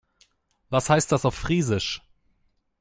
Was 0.71 0.89
heißt 0.89 1.11
das 1.11 1.25
auf 1.25 1.35
Friesisch? 1.35 2.01